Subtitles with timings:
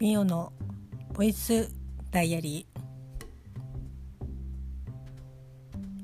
[0.00, 0.54] ミオの
[1.12, 1.70] ボイス
[2.10, 2.66] ダイアリ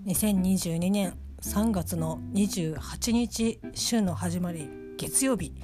[0.05, 0.13] ー。
[0.13, 4.69] 2022年3月の28日週の始まり
[4.99, 5.55] 月曜日。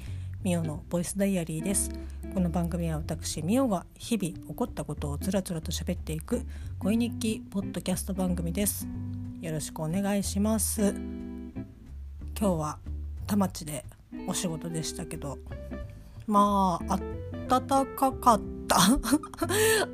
[0.41, 1.91] ミオのボイスダイアリーです。
[2.33, 6.41] この番組は私ミオが日々起こったことをつらつらと喋っていく
[6.79, 8.87] 恋日記ポッドキャスト番組です。
[9.41, 10.81] よろしくお願いします。
[10.89, 12.79] 今日は
[13.27, 13.85] 田町で
[14.27, 15.37] お仕事でしたけど
[16.25, 16.99] まああっ
[17.59, 18.77] 暖かかった。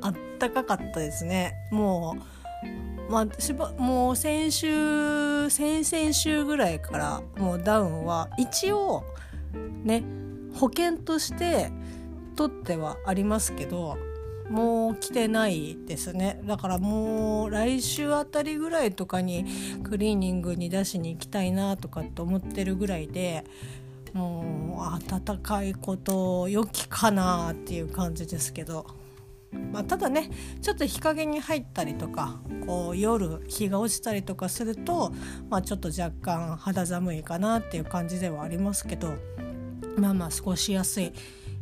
[0.38, 1.54] 暖かかったですね。
[1.70, 2.16] も
[3.08, 9.04] うまあしばもう先週先々週ぐらいからもうダウンは一応
[9.84, 10.02] ね
[10.54, 11.70] 保険として
[12.36, 13.98] 取ってはありますけど
[14.48, 16.40] もう来てないですね。
[16.44, 19.44] だからもう来週あたりぐらいとかに
[19.84, 23.44] クリーニングに出しに行きたいなとかって思ってるぐらいで
[24.12, 28.86] もう暖かいこと良きかなっていう感じですけど、
[29.72, 30.30] まあ、ただね
[30.62, 35.12] ちょっと日陰に入ったりとかこう夜日が落ちたりとかすると、
[35.48, 39.14] まあ、ちょっと若干肌寒いかなっていう感じではありますけど
[39.96, 41.12] まあまあ過ごしやすい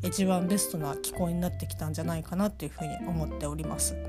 [0.03, 3.95] 一番ベストな気候になってきたんじゃないかなっていうふうに思っております。
[3.95, 4.05] はい、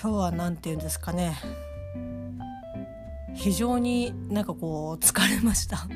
[0.00, 1.36] 今日は何て言うんですかね。
[3.34, 5.86] 非常になんかこう疲れました。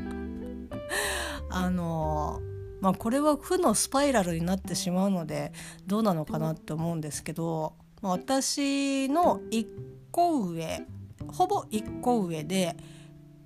[1.54, 2.40] あの
[2.80, 5.52] まあこれは負のスパイラルになってしまうので
[5.86, 9.66] どうなのかなって思うんですけど、まあ、私の1
[10.10, 10.82] 個上
[11.28, 12.76] ほぼ1個上で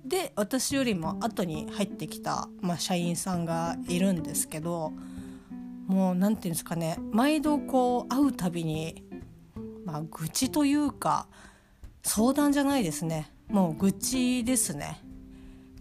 [0.05, 4.93] で私よりも後に入ってきた、まあ、社員さんがいるんですけど
[5.87, 9.03] もう何て言うんですかね毎度こう会うたびに、
[9.85, 11.27] まあ、愚痴というか
[12.03, 13.31] 相談じゃないですね。
[13.49, 15.01] もう愚痴ですね。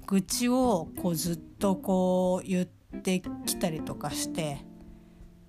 [0.09, 4.59] 愚痴をこうずっとこう言ってきたりとかして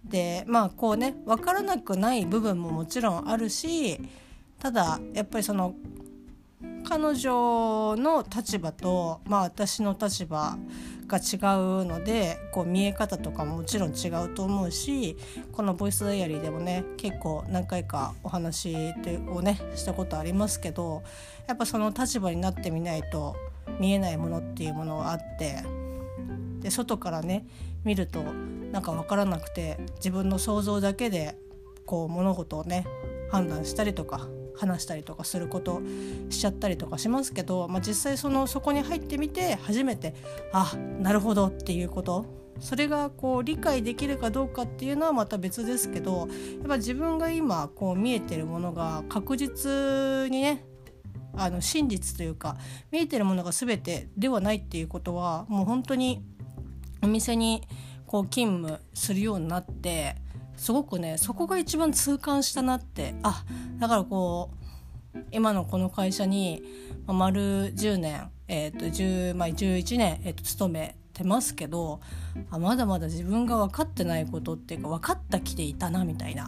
[0.04, 4.02] でまあこうね分からなくない部分ももちろんあるし
[4.60, 5.76] ただやっぱりその
[6.84, 10.58] 彼女の立場と、まあ、私の立場
[11.08, 11.38] が違
[11.82, 15.16] うのでこう見え方とかももちろん違うと思うし
[15.54, 18.76] この「ボイスダイアリー」でもね結構何回かお話
[19.30, 21.04] をねしたことありますけど
[21.48, 23.36] やっぱその立場になってみないと
[23.80, 25.64] 見えないものっていうものがあって
[26.62, 27.48] で外からね
[27.84, 28.24] 見ると
[28.72, 31.38] なんか分からなくて自分の想像だけで
[31.86, 32.86] こう物事をね
[33.32, 35.82] 判断したりとか話したりとかすること
[36.30, 40.14] しちゃったりとかしますけど、まあ、実際そのそこに入ってみて初めて
[40.52, 42.40] あなるほどっていうこと。
[42.60, 46.28] それがこう理解できるかどうかっていうのはまた別ですけど
[46.60, 50.66] やっぱ自分が今こう見えてるものが確実にね
[51.40, 52.58] あの真実というか
[52.92, 56.24] 見えてるものが全てではないっていうことはもう本当に
[57.02, 57.64] お店に
[58.06, 60.16] こう勤務するようになって
[60.58, 63.46] すごくねそこが一番痛感したなってあ
[63.80, 64.52] だからこ
[65.16, 66.62] う今のこの会社に、
[67.08, 72.00] 丸10年、えーと10まあ、11年、えーと勤めてますけど
[72.52, 76.48] あまだまだ自分が分かってないことっていうか分かった気でいたなみたいな。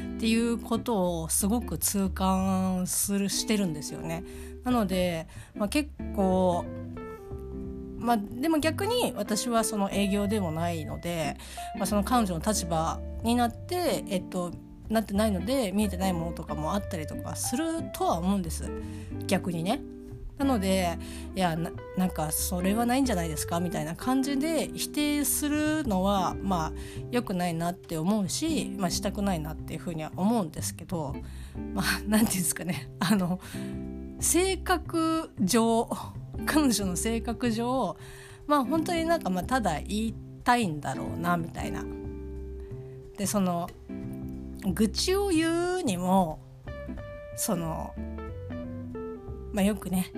[0.00, 4.24] っていうことをすごく痛感するしてるんですよね。
[4.64, 6.64] なので、まあ、結構
[7.98, 11.38] まあ、でも逆に私はその営業でもないので、
[11.76, 14.52] まあ、その彼女の立場になって、えっと、
[14.90, 18.70] なってないので見えてないものとかもあったりとかするとは思うんです
[19.26, 19.80] 逆にね。
[20.38, 20.98] なので
[21.36, 21.56] いや
[21.96, 26.72] なんかそれはないんじゃないですかみたいな感じで否定するのはまあ
[27.10, 31.14] 良くないなって思うし、まあ、したくないなっていうふうには思うんですけど
[31.72, 33.40] まあ何て言うんですかねあの
[34.18, 35.88] 性格上
[36.46, 37.96] 彼女の性格上
[38.46, 41.84] まあ本当になんかまあただ言いたいんだろうなみたいな。
[43.16, 43.68] でその
[44.72, 46.40] 愚痴を言うにも
[47.36, 47.94] その
[49.54, 50.12] まあよくね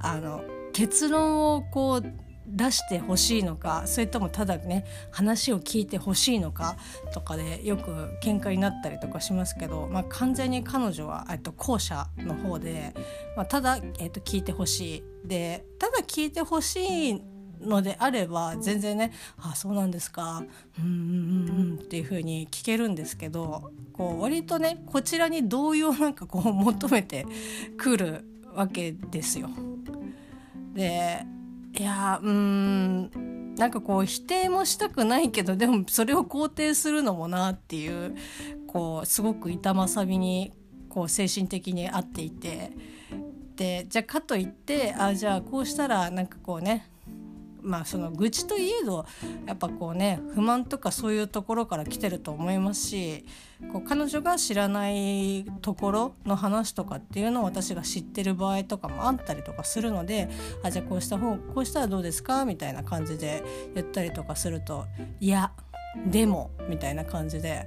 [0.00, 0.42] あの
[0.72, 6.76] 結論をこう出してほしいのかそれともただね話を聞いてほしいのか
[7.12, 7.90] とかでよく
[8.22, 12.92] 喧嘩になったりとかしますけど、まあ、完全に彼女は、と、後者の方で、
[13.36, 17.22] まあ、ただ、えっと、聞いてほしいでただ聞いてほしい
[17.60, 20.42] のであれば全然ね「あそうなんですか
[20.78, 27.26] うんうんうん」っていう風に聞けるんですけどこう割とねこちらに同意をなんかこう求めて
[27.76, 28.24] くる
[28.54, 29.48] わけですよ。
[30.74, 31.24] で
[31.78, 38.16] いやうんなんかこう否定もしたくないけどでもそれを肯定するのもなっていう
[38.66, 40.52] こうすごく痛まさみに
[40.88, 42.72] こう精神的にあっていて
[43.56, 46.89] でじゃあかといってあじゃあこうしたらなんかこうね
[47.62, 49.06] まあその愚痴といえど
[49.46, 53.24] やっぱこうね不満とかそういうところから来てると思いますし
[53.72, 60.28] こう彼女が知らないところの話とかっていうのを私が知ってる場合とかもあったりとかするので
[60.62, 63.42] あじゃあこうした方こうしたらどうですかみたいな感じで
[63.74, 64.86] 言ったりとかすると
[65.20, 65.52] いや
[66.06, 67.66] でもみたいな感じで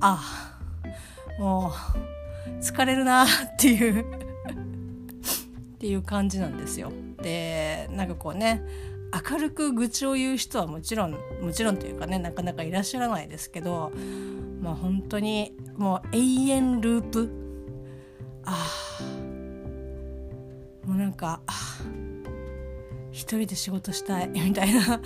[0.00, 0.56] あ
[1.38, 1.72] も
[2.46, 4.04] う疲れるなっていう
[5.78, 6.92] っていう感じなんですよ。
[7.22, 8.62] でなんかこうね
[9.30, 13.90] 明るく愚痴を言う人はもちろんもちろんというかねなかなかいらっしゃらないですけど
[14.60, 16.18] まあ本当にもう永
[16.50, 17.30] 遠ループ。
[18.44, 18.66] あ
[19.00, 19.28] あ。
[20.86, 21.42] もうなんか
[23.18, 25.00] 一人で仕事したい みたいな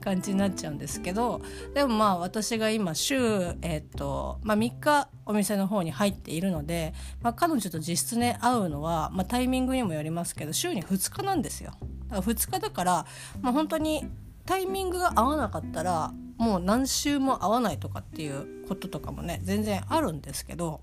[0.00, 1.42] 感じになっちゃうんですけど
[1.74, 3.16] でもまあ私が今週、
[3.60, 11.72] えーとまあ、3日お店の方に入っているので、まあ、彼女と実質ね会うのは、まあ、タイミングにもよりますけど週に2日なんですよ。
[12.08, 13.06] だから2日だから、
[13.42, 14.08] まあ、本当に
[14.46, 20.80] タイミングが合わなかったらもう何週も会わないとかっていうこととかもね全然あるんですけど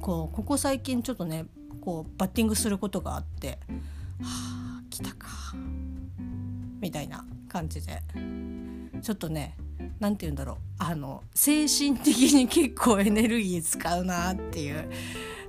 [0.00, 1.46] こうここ最近ちょっとね
[1.80, 3.58] こうバッティングすることがあって
[4.20, 4.63] はあ
[4.94, 5.26] 来たか。
[6.80, 8.00] みたいな感じで。
[9.02, 9.56] ちょっとね
[9.98, 10.56] 何て言うんだろう。
[10.78, 14.88] あの精神的に結構エネルギー使うなっていう。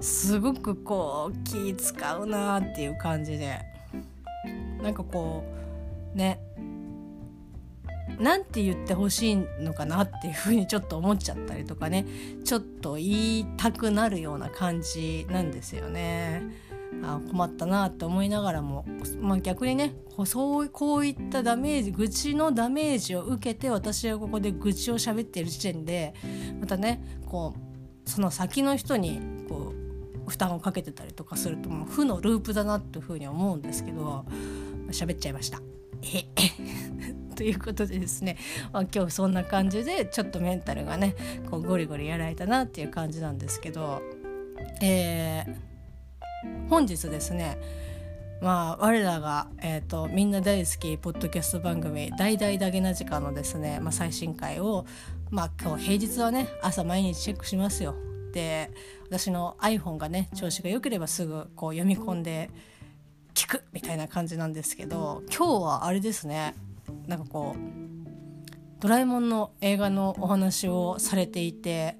[0.01, 3.59] すごくこう気使うなっていう感じで。
[4.81, 5.43] なんかこ
[6.15, 6.39] うね。
[8.19, 12.07] なんて言ってほしいのかなっていうふうにちょっと思っちゃったりとかね。
[12.43, 16.41] ちょっと言いたくなるような感じなんですよね。
[17.03, 18.85] あ困ったなって思いながらも、
[19.19, 19.95] まあ、逆にね
[20.25, 26.13] そうこういったダメージ愚痴のダメージを受けて私はここで愚痴を喋っている時点で
[26.59, 27.53] またねこ
[28.05, 29.19] うその先の人に
[29.49, 29.73] こ
[30.25, 34.25] う負担をかけてたりとかするともう負のループだなっていうふうに思うんですけど
[34.89, 35.61] 喋っちゃいました。
[36.13, 36.25] え
[37.35, 38.37] ということでですね、
[38.71, 41.15] まあ、今日そんな感じでちょっとメンタルがね
[41.49, 44.01] こうゴリゴリやられたなっていう感じなんですけど
[44.81, 45.74] えー
[46.69, 47.57] 本日ですね
[48.41, 54.85] まあ我らが、えーと、みんな大好きポッドキャスト番組「大々だけな時間」のですね、まあ、最新回を、
[55.31, 57.95] まあ、今日平日はね朝毎日チェックしますよ。
[58.33, 58.71] で
[59.07, 62.51] 私の iPhone がね調子が良ければすぐこう読み込んで
[63.33, 66.53] 聞くみたいな感じなんですけど今日はあれですね
[67.07, 67.59] なんかこう
[68.81, 71.97] 「ドラえもん」の映画のお話をされていて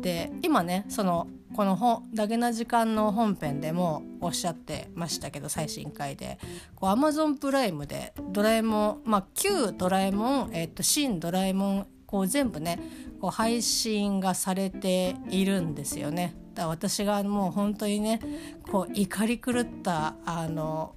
[0.00, 6.38] で今ねその「この本「ダゲな時間」の本編でもおっしゃってましたけど最新回で
[6.74, 12.78] こう Amazon プライムで「ドラえもん」まあ旧ドラえもん、えー、と新ドラえもんこう全部ね
[13.20, 16.34] こう配信がされているんですよね。
[16.54, 18.20] だから私がもう本当にね
[18.70, 20.94] こう怒り狂ったあの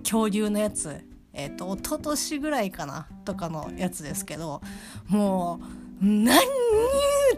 [0.00, 4.60] 恐竜のやつえっ、ー、と一昨年ぐらいかなとかのやつですけど
[5.08, 5.60] も
[6.00, 6.36] う何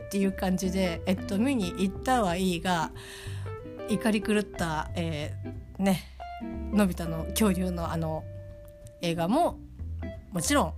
[0.09, 2.93] っていう感じで、えっと、見に行ったはいいが
[3.91, 6.03] 怒り狂った、えー、ね
[6.73, 8.25] のび太の恐竜のあの
[9.03, 9.59] 映画も
[10.33, 10.75] もちろん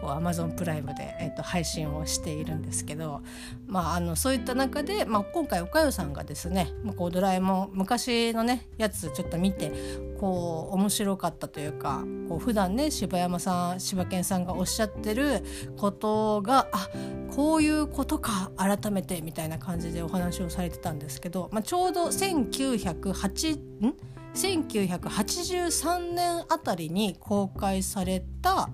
[0.00, 3.22] こう Amazon プライムで、えーと、配信をしているんですけど、
[3.66, 9.72] まあ、あのそういった中で、まあ、今回おかよさんがですね「、こうドラえもん」昔のねやつちょっと見て
[10.20, 15.42] こう面白かったというかこう普段ね柴山さん柴犬さんがおっしゃってる
[15.76, 16.88] ことがあ
[17.34, 23.56] こういうことか改めてみたいな感じでお話をされてたんですけど、まあ、ちょうど1908
[23.86, 23.94] ん
[24.34, 28.70] ？1983年あたりに公開された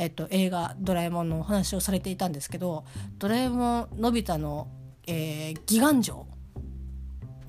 [0.00, 2.86] えっと、映画「ドラえもん」のお話をされていたんですけど
[3.20, 4.66] 「ドラえもんのび太の、
[5.06, 6.26] えー、義眼城」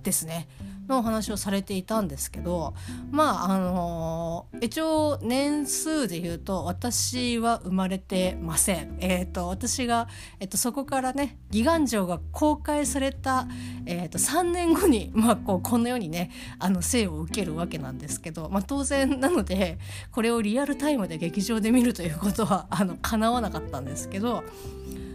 [0.04, 0.50] ですね。
[0.92, 2.76] のお話をされていたんですけど
[3.10, 8.98] まああのー、一応年数で言うと私は生まれてません。
[9.00, 10.08] えーと、私が、
[10.40, 13.48] えーと、そこからね「義眼城」が公開された、
[13.86, 19.80] えーと、3年後に、まあ、こうこのようにねあの生を受けるわけなんですけど、まあ、当然なので
[20.12, 24.44] これをリアルタイムで劇場で見るということは あの叶わなかったんですけど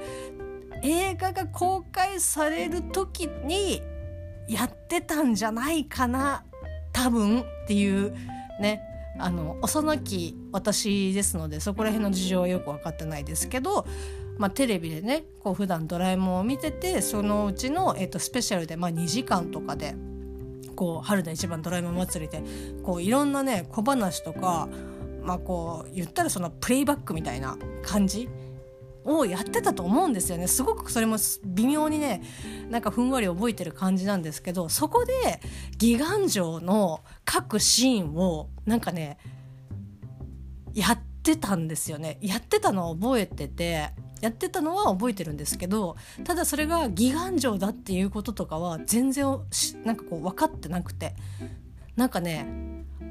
[0.83, 3.81] 映画が公開される時に
[4.47, 6.43] やってたんじゃないかな
[6.91, 8.13] 多分っていう
[8.59, 8.81] ね
[9.19, 13.85] あの幼き私ですのでそこら辺の事情はよく分かってないですけど、
[14.37, 19.95] まあ、テレビでねこう普段ドラえもんを見ててそのうちの、えー、とスペシャルで、まあ、2時間とかで
[20.75, 22.43] こう春の一番ドラえもん祭りで
[22.83, 24.69] こういろんなね小話とか、
[25.23, 28.29] まあ、こう言ったらそのプレイバックみたいな感じ
[29.07, 30.47] をやってたと思うんですよね。
[30.47, 32.21] すごくそれも微妙にね
[32.69, 35.41] なんかふんわり覚えてる感じなんですけどそこで
[35.73, 39.17] 義眼城の各シーンをなんかね
[40.73, 42.19] やってたんですよね。
[42.21, 49.39] やってたのを覚えててやってたのは覚えてるんですけどただそれが義眼城だっていうこととかは全然
[49.85, 51.15] なんかこう分かってなくて。
[51.97, 52.47] なんかね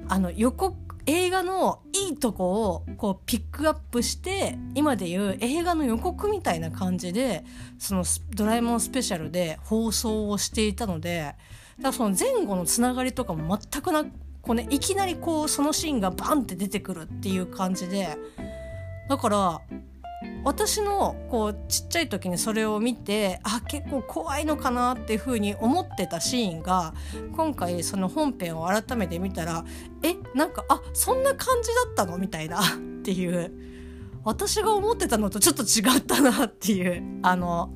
[0.09, 7.45] あの予告映画のいいとこをこうピックアップして今でいう映画の予告みたいな感じで
[7.79, 11.35] その「ドラえもんスペシャル」で放送をしていたので
[11.79, 18.17] だからその前後のつながりとかも全くなこう、ね、いきなりこうそのシーンがバンって出てくるっていう感じで
[19.09, 19.61] だから
[20.47, 26.95] 私のこうちっちゃい時にそれを見てあ結構怖いのかなっていうふうに思ってたシーンが
[27.35, 29.65] 今回その本編を改めて見たら
[30.05, 33.53] えなんかあそんな感じだったのみたいな っていう。
[34.23, 37.21] 私が思ってたのとちょっと違ったなっていう。
[37.23, 37.71] あの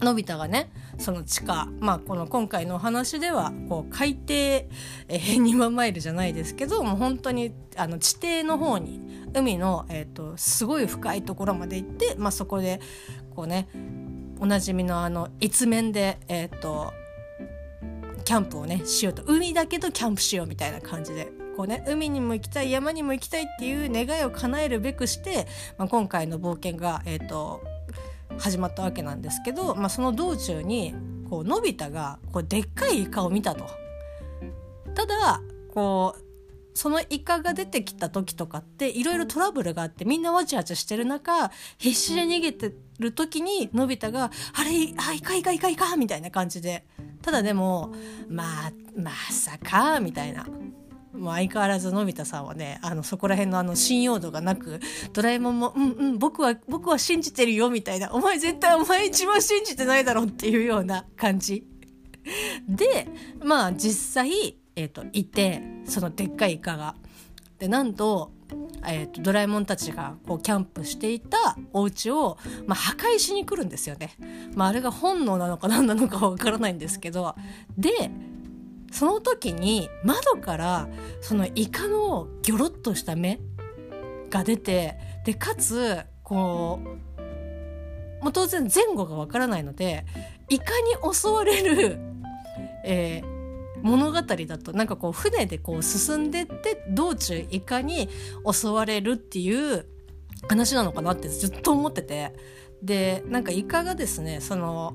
[0.00, 9.00] のび太がねその地下まあこの今回のお話ではこう海底、えー、2万マイルじゃないですけどもう本当にあの地底の方に
[9.34, 12.80] 海の、えーと、すごい深いところまで行って、まあ、そこで
[13.34, 13.68] こうね
[14.38, 16.92] おなじみのあの一面で、えーと、
[18.24, 19.22] キャンプをねしようと。
[19.26, 21.32] 海だけどキャンプしようみたいな感じで。
[21.56, 25.46] こうね海にも行きたい山にも行きたいっていう願いを叶えるべくして、
[25.78, 27.62] まあ、今回の冒険が、えーと
[28.38, 30.94] 始まったわけなんですけど、まあ、その道中に
[31.28, 33.66] こうのび太がこうでっかいイカを見たと。
[34.94, 35.40] ただ
[35.72, 36.24] こう
[36.74, 46.84] そのイカが出てきた時とかっていろいろトラブルがあってみんなわちゃわちゃしてる中必死で逃げてる時にのび太が「あれあイカイカイカイカ」みたいな感じで
[47.22, 47.92] ただでも
[48.28, 50.46] まあまさかみたいな
[51.14, 54.80] もう相変わらずのび太さんはねあのそこら辺のあの信用度がなく
[55.12, 61.64] ドラえもんも「うんうん僕は僕は信じてるよ」みたいな「お前絶対お前一番信じてないだろ」っていうような感じ
[62.68, 63.08] で
[63.42, 66.94] まあ実際、えーと、いてそのでっかいイカが。
[67.58, 68.32] でなんと,、
[68.84, 74.16] えーと、ドラえもんたちがこうキャンプしていたお家をまあ、破壊しに来るんですよね。
[74.54, 77.36] まあ、あれが本能なのか何なのかわからないんですけど
[77.78, 78.10] で
[78.94, 80.88] その時に窓から
[81.20, 83.40] そのイカのギョロッとした目
[84.30, 84.96] が出て
[85.26, 86.80] でかつこ
[88.20, 90.06] うもう当然前後がわからないので
[90.48, 91.98] イカに襲われる、
[92.84, 98.08] えー、物語だとなんかこう船でこう進んでって道中イカに
[98.50, 99.86] 襲われるっていう
[100.48, 102.32] 話なのかなってずっと思ってて。
[102.82, 104.94] でなんかイカがですねその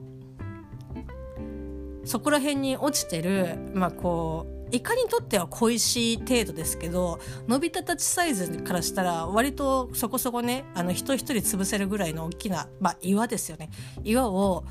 [2.09, 13.69] そこら辺に落ちてるまあこうイカにとっては小石程度ですけどのび太たちサイズからしたら割とそこそこねあの人一人潰せるぐらいの大きな、まあ、岩ですよね
[14.03, 14.65] 岩を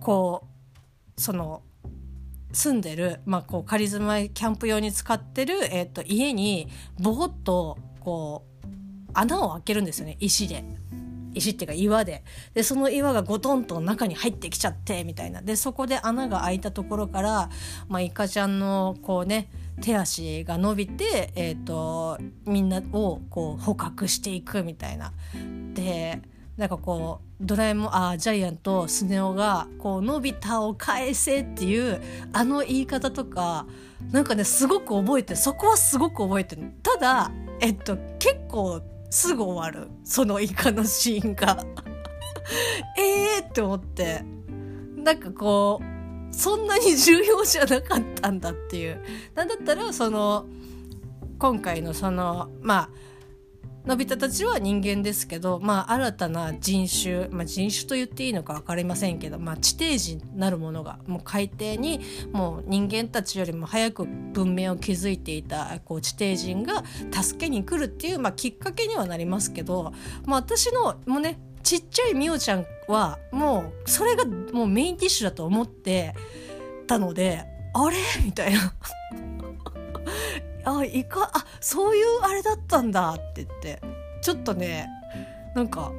[0.00, 0.46] こ
[1.16, 1.60] うその
[2.52, 6.68] 住んでる、まあ、こう仮住まいキャンプ用に使ってる、えー、と家に
[6.98, 8.66] ボコッとこう
[9.12, 10.64] 穴を開けるんですよね石で。
[11.38, 12.22] 石っていうか岩で。
[12.54, 15.42] でその岩がゴトンと中に入ってきちゃってみたいな。
[15.42, 17.50] でそこで穴が開いたところから、
[17.88, 19.48] まあ、イカちゃんのこうね
[19.80, 25.12] 手足が伸びて、えーと、みんなをこう捕獲していくみたいな。
[25.74, 26.20] で
[26.56, 32.02] なんかこうドラえもんあジャイアンとスネ夫がこう「のび太を返せ」っていう
[32.32, 33.64] あの言い方とか
[34.10, 36.72] なんかねすごく覚えてそこはすごく覚えてる。
[36.82, 37.30] ただ
[37.60, 39.90] えっと結構すぐ終わる。
[40.04, 41.64] そのイカのシーンが。
[42.98, 44.24] ええって思って。
[44.96, 49.02] なんかこうそんなに重要じゃなかったんだっていう。
[49.34, 50.46] なんだったらその
[51.38, 52.90] 今回のそのまあ
[53.86, 62.00] のび太たちは人間ですけど、まあ、新たな人種、まあ、人種と言っていいのか分かりませんけど、まあ、地底人なるものがもう海底に
[62.32, 69.94] もう人間たちよりも早く文明を築いていたこう地底人が助けに来るっていう、まあ、きっかけにはなりますけど、
[70.26, 76.14] まあ、私のもうねちっちゃいみおちゃんはもうそれがもうメインディッシュだと思って
[76.86, 77.44] たので
[77.74, 77.96] あれ？
[78.24, 78.72] みたいな。
[80.68, 83.98] あイカあそういうあれだったんだって言って。
[84.20, 84.88] ちょっとね
[85.54, 85.92] なんか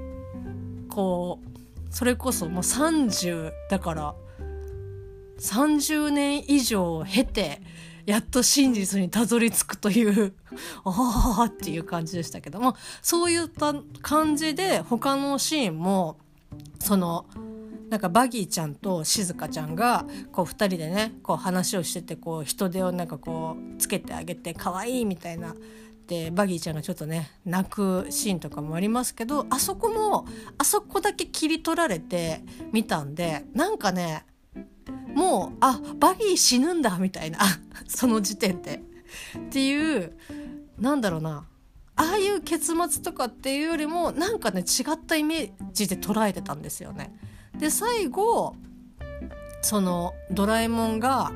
[0.90, 4.16] こうそれこそもう30だから
[5.40, 7.62] 30年以上経て
[8.06, 10.34] やっと真実にたどり着くという
[10.84, 16.18] ああっていう感じでしたけどもそういった感じで他のシーンも
[16.80, 17.26] その
[17.90, 25.56] なんかバギーちゃんと静香ちゃんがこう2人でねこう話をしててこう人手をなんかこうつけてあげて可愛いみたいな
[26.08, 30.26] でバギーちゃんがちょっとね泣くシーンとかもありますけどあそこも
[30.58, 32.42] あそこだけ切り取られて
[32.72, 34.26] みたんでなんかね
[35.14, 37.40] もうあバギー死ぬんだみたいな
[37.88, 38.82] その時点で
[39.38, 40.14] っていう
[40.80, 41.46] なんだろうな
[41.96, 47.14] ああいう結末とかっていうよりもなんかね違ったイメージで捉えてたんですよね。
[47.60, 48.56] で最後
[49.62, 51.32] そのドラえもんが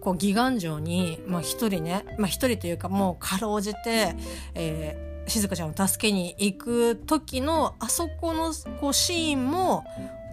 [0.00, 4.14] こう義眼城に一、まあ、人ねまあ人というかもうかろうじて、
[4.54, 9.84] えー、静香ちゃんを助けに行く時のあそこのこうシーンも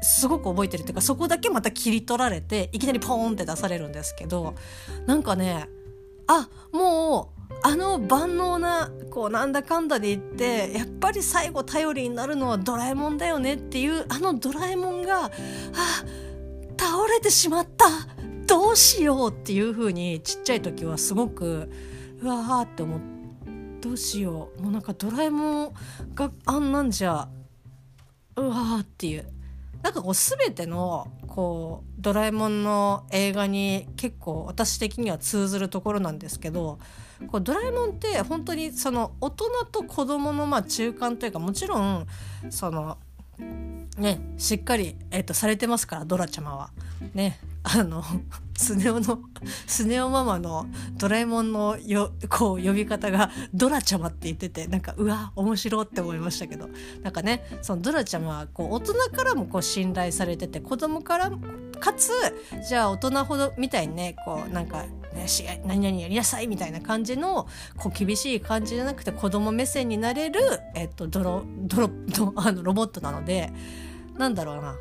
[0.02, 4.56] すごく覚えてるっていうかそこだけまた切り取られていきなりポーンって出されるんですけど
[5.06, 5.68] なんかね
[6.28, 15.30] あもうあの万能なこうなんだかんだで言ってやっぱり最後頼りになるのはドラえもんだよねっていうあのドラえもんがあ
[16.78, 17.86] 倒れてしまった
[18.48, 21.72] どうしようっていう風にちっちゃい時はすごく
[22.22, 23.13] うわーって思って
[23.84, 24.62] どうしよう。
[24.62, 25.74] もうなんかドラえもん
[26.16, 27.28] があんなんじゃ
[28.38, 29.28] うわーっていう。
[29.82, 36.78] なんかこう全てのこうドラえもんの映画に結構私的には通ずるところなんですけど
[37.28, 42.06] こうドラえもんって本当にその大人と子どものまあ中間というかもちろん
[42.50, 42.98] その
[43.98, 46.72] ねしっかり、えー、とされてますからドラちゃまは。
[47.13, 48.04] ねあの
[48.58, 49.20] スネ夫の
[49.68, 56.70] スネ夫ママのドラえもんのよこう呼び方がドラちゃまって言っててなんかうわ面白って思いましたけど。
[57.02, 61.32] なんかねそのドラちゃまはこう大人からもこう信頼されてて子供から
[61.80, 62.12] かつ
[62.68, 70.39] じゃあ大人ほどみたいにねこうなんか、ね、し何々やりなさいみたいな感じのこう厳しい感じじゃなくて子供目線になれる、
[70.76, 71.89] えっと、ドロドロ
[72.38, 73.52] あのロボットなので
[74.18, 74.76] なんだろうな。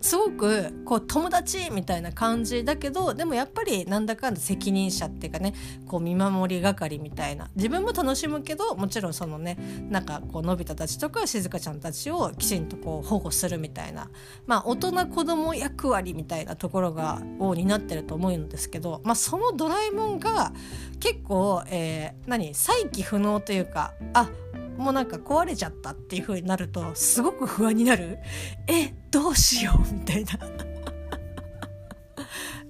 [0.00, 5.54] すごくこう友達みたいな感じだけどでもやっぱりなんだかんだ責任者っていうかね
[5.86, 7.50] こう見守り係みたいな。
[7.56, 9.56] 自分も楽しむけどもちろんそのね
[9.88, 14.10] なんかこうのび太たちとか静香ちゃんたちをきちんとこう保護するみたいな。
[14.46, 20.52] まあ大人子供役割みたいなところがを担ってると思うんですけど、まあ、そのドラえもんが
[21.00, 24.30] 結構、えー、何再起不能というかあ
[24.76, 28.18] もうなんか壊れちゃったっていう風になるとすごく不安になる。
[28.66, 30.38] えどうしようみたいな。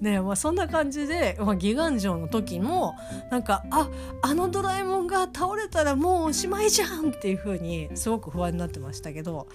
[0.00, 2.94] ねまあ、そんな感じで、まあ、ギガン城の時も
[3.30, 3.88] なんかあ
[4.20, 9.48] あのドラえもんが倒れたらもうおしまいじゃんっていう風にすごく不安になってましたけど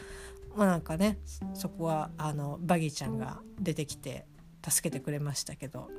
[0.55, 1.19] まあなんかね
[1.53, 4.25] そこはあのバギーちゃんが出てきて
[4.67, 5.89] 助けてくれましたけど。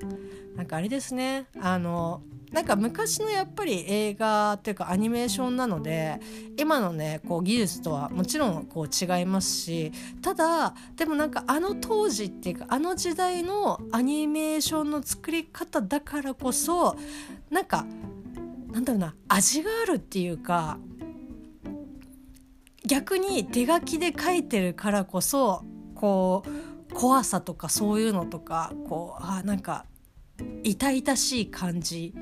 [0.57, 1.47] なんかあれですね。
[1.61, 2.23] あの
[2.53, 6.21] なんか昔のやっぱり映画っていうかアニメーションなので
[6.59, 16.97] 今のねこう技術とはもちろんこう違いますしただでもなんかあの当時っていうかあの時代のアニメーションの作り方だからこそ
[17.51, 17.87] なんか
[18.71, 20.79] なんだろうな味があるっていうか
[22.85, 29.87] 逆に手書きで書いてるからこそこう怖さとかそういうのとかこうあなんか
[30.63, 32.15] 痛々しい感じ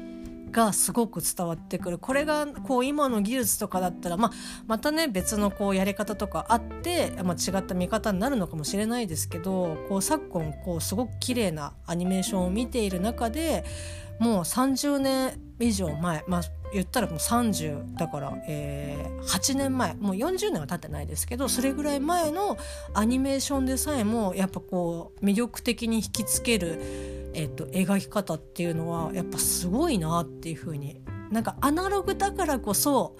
[0.50, 1.98] がすごく伝わってくる。
[1.98, 4.32] これがこう今の技術とかだったら、まあ、
[4.66, 13.64] またね別のこうやり方とかあって、まあ、違った見方になるのかもしれないですけどこう昨今こうすごく綺麗なアニメーションを見ている中で
[14.18, 22.56] もう30年以上前、まあ、言ったらもう30だから、えー、8年前もう40年は経ってないですけどそれぐらい前の
[22.94, 26.78] アニメーションでさえもやっぱこう魅力的に引きつける、
[27.34, 33.16] えーと、描き方っていうのはやっぱすごいなっていうふうになんかアナログだからこそ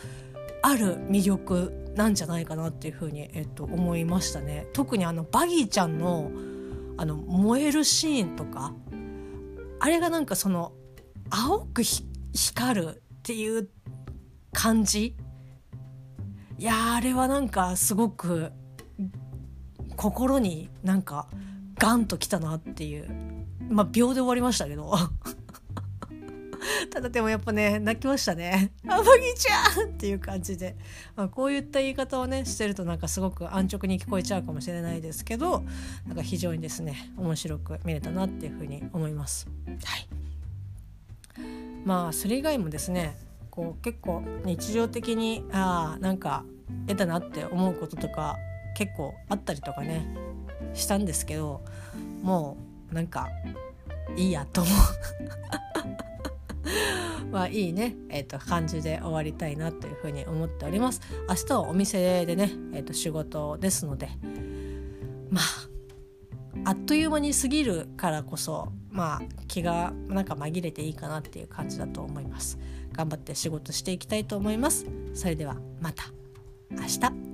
[0.63, 4.67] ある魅力なんじゃないかなっていうふうに、えーと、思いましたね。
[4.73, 6.31] 特にあのバギーちゃんの
[6.97, 8.75] あの燃えるシーンとか
[9.81, 10.73] あれがなんかその
[11.31, 13.69] 青く光るっていう
[14.53, 15.15] 感じ？
[16.59, 18.51] いやあれはなんかすごく
[19.95, 21.29] 心になんか
[21.79, 23.09] ガンときたなっていう。
[23.69, 24.93] まあ秒で終わりましたけど。
[26.91, 30.77] ただでもやっぱね泣きましたね「あ麦ちゃん!」っていう感じで、
[31.15, 35.65] まあ、こういった言い方をねしてるとなんかすごく安直に聞こえちゃうかもしれないですけど
[36.07, 39.47] なんか非常にですね面白く見れたなっていうふうに思います。
[39.85, 40.09] はい。
[41.85, 43.17] まあそれ以外もですね
[43.51, 46.45] こう結構日常的にああなんか
[46.87, 48.37] 嫌だなって思うこととか
[48.77, 50.07] 結構あったりとかね
[50.75, 51.63] したんですけど
[52.23, 52.57] も
[52.91, 53.29] うなんか
[54.17, 54.75] いいやと思う。
[57.31, 61.01] まあいいね、えーと、感じで終わりたいなというふうに思っております。
[61.29, 64.09] 明日はお店でね、えーと仕事ですので
[65.31, 65.70] まあ
[66.71, 72.61] あっという間に過ぎるからこそまあ気がなんか紛れていいかなっていう感じだと思います。
[72.93, 74.87] 頑張って仕事していきたいと思います。
[75.13, 76.05] それではまた
[76.71, 77.30] 明日。